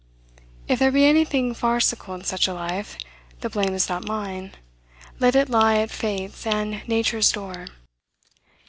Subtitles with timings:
[0.67, 2.97] If there be anything farcical in such a life,
[3.41, 4.53] the blame is not mine;
[5.19, 7.67] let it lie at fate's and nature's door."